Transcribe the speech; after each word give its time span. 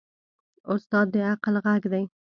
استاد 0.73 1.07
د 1.13 1.15
عقل 1.31 1.55
غږ 1.65 1.83
دی. 1.93 2.03